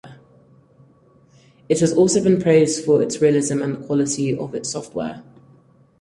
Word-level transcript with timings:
It 1.69 1.79
has 1.79 1.93
also 1.93 2.23
been 2.23 2.41
praised 2.41 2.83
for 2.83 3.03
its 3.03 3.21
realism 3.21 3.61
and 3.61 3.75
the 3.75 3.85
quality 3.85 4.35
of 4.35 4.55
its 4.55 4.71
software. 4.71 5.21